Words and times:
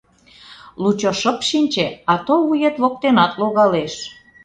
Лучо 0.81 1.11
шып 1.21 1.39
шинче, 1.49 1.87
ато 2.13 2.35
вует 2.47 2.75
воктенат 2.81 3.31
логалеш. 3.41 3.93